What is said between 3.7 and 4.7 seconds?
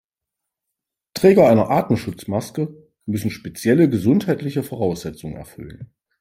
gesundheitliche